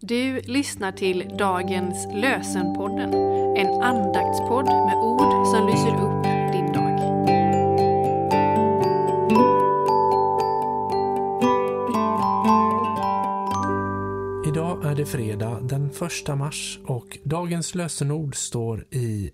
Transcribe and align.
Du 0.00 0.40
lyssnar 0.40 0.92
till 0.92 1.36
dagens 1.38 2.06
lösenpodden, 2.14 3.14
en 3.56 3.82
andaktspodd 3.82 4.64
med 4.64 4.94
ord 4.96 5.46
som 5.46 5.66
lyser 5.66 5.94
upp 5.94 6.24
din 6.52 6.72
dag. 6.72 6.98
Idag 14.46 14.84
är 14.84 14.96
det 14.96 15.06
fredag 15.06 15.60
den 15.62 15.90
1 16.28 16.38
mars 16.38 16.78
och 16.86 17.18
dagens 17.24 17.74
lösenord 17.74 18.34
står 18.34 18.86
i 18.90 19.30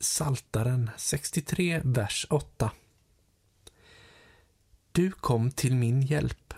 Saltaren 0.00 0.90
63, 0.96 1.80
vers 1.84 2.26
8. 2.30 2.70
Du 4.92 5.10
kom 5.10 5.50
till 5.50 5.74
min 5.74 6.02
hjälp. 6.02 6.55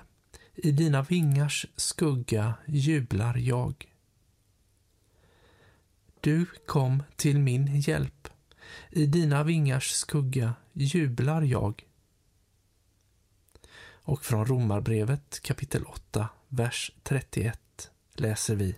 I 0.62 0.72
dina 0.72 1.02
vingars 1.02 1.66
skugga 1.76 2.54
jublar 2.66 3.36
jag. 3.36 3.94
Du 6.20 6.46
kom 6.66 7.02
till 7.16 7.38
min 7.38 7.80
hjälp. 7.80 8.28
I 8.90 9.06
dina 9.06 9.44
vingars 9.44 9.90
skugga 9.90 10.54
jublar 10.72 11.42
jag. 11.42 11.86
Och 13.80 14.24
från 14.24 14.46
Romarbrevet 14.46 15.40
kapitel 15.42 15.84
8, 15.84 16.28
vers 16.48 16.92
31 17.02 17.90
läser 18.14 18.56
vi. 18.56 18.76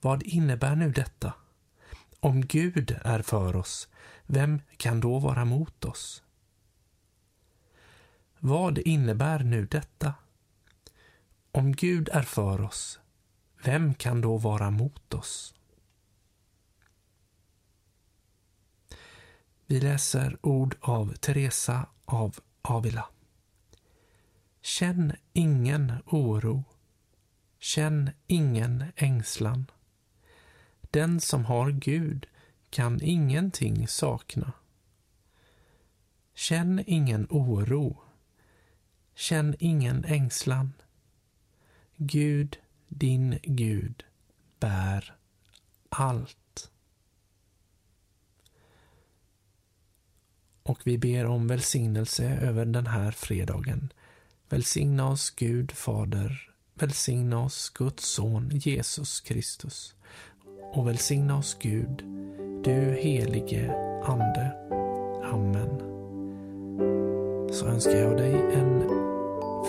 Vad 0.00 0.22
innebär 0.22 0.76
nu 0.76 0.90
detta? 0.90 1.34
Om 2.20 2.46
Gud 2.46 2.96
är 3.04 3.22
för 3.22 3.56
oss, 3.56 3.88
vem 4.26 4.60
kan 4.76 5.00
då 5.00 5.18
vara 5.18 5.44
mot 5.44 5.84
oss? 5.84 6.22
Vad 8.44 8.78
innebär 8.78 9.38
nu 9.38 9.66
detta? 9.66 10.14
Om 11.52 11.72
Gud 11.72 12.08
är 12.12 12.22
för 12.22 12.60
oss, 12.60 13.00
vem 13.64 13.94
kan 13.94 14.20
då 14.20 14.36
vara 14.36 14.70
mot 14.70 15.14
oss? 15.14 15.54
Vi 19.66 19.80
läser 19.80 20.38
ord 20.42 20.76
av 20.80 21.14
Teresa 21.14 21.86
av 22.04 22.38
Avila. 22.62 23.08
Känn 24.60 25.12
ingen 25.32 25.92
oro. 26.06 26.64
Känn 27.58 28.10
ingen 28.26 28.84
ängslan. 28.96 29.70
Den 30.80 31.20
som 31.20 31.44
har 31.44 31.70
Gud 31.70 32.26
kan 32.70 33.00
ingenting 33.02 33.88
sakna. 33.88 34.52
Känn 36.34 36.84
ingen 36.86 37.26
oro. 37.30 38.02
Känn 39.14 39.54
ingen 39.58 40.04
ängslan. 40.04 40.72
Gud, 41.96 42.58
din 42.88 43.38
Gud, 43.42 44.04
bär 44.60 45.14
allt. 45.88 46.70
Och 50.62 50.80
vi 50.84 50.98
ber 50.98 51.26
om 51.26 51.46
välsignelse 51.46 52.24
över 52.24 52.64
den 52.64 52.86
här 52.86 53.10
fredagen. 53.10 53.92
Välsigna 54.48 55.08
oss 55.08 55.30
Gud 55.30 55.72
Fader, 55.72 56.50
välsigna 56.74 57.40
oss 57.40 57.70
Guds 57.70 58.04
son 58.04 58.50
Jesus 58.54 59.20
Kristus 59.20 59.94
och 60.72 60.88
välsigna 60.88 61.38
oss 61.38 61.56
Gud, 61.60 62.02
du 62.64 62.98
helige 63.00 63.74
Ande. 64.04 64.52
Amen. 65.24 65.78
Så 67.52 67.66
önskar 67.66 67.96
jag 67.96 68.16
dig 68.16 68.34
en 68.34 68.71